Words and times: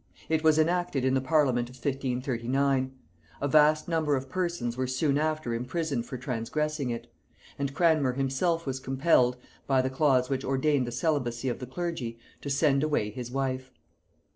It 0.29 0.43
was 0.43 0.57
enacted 0.57 1.05
in 1.05 1.13
the 1.13 1.21
parliament 1.21 1.69
of 1.69 1.75
1539: 1.75 2.91
a 3.39 3.47
vast 3.47 3.87
number 3.87 4.15
of 4.15 4.29
persons 4.29 4.75
were 4.75 4.87
soon 4.87 5.19
after 5.19 5.53
imprisoned 5.53 6.07
for 6.07 6.17
transgressing 6.17 6.89
it; 6.89 7.05
and 7.59 7.71
Cranmer 7.75 8.13
himself 8.13 8.65
was 8.65 8.79
compelled, 8.79 9.37
by 9.67 9.79
the 9.83 9.91
clause 9.91 10.27
which 10.27 10.43
ordained 10.43 10.87
the 10.87 10.91
celibacy 10.91 11.49
of 11.49 11.59
the 11.59 11.67
clergy, 11.67 12.17
to 12.41 12.49
send 12.49 12.81
away 12.81 13.11
his 13.11 13.29
wife. 13.29 13.71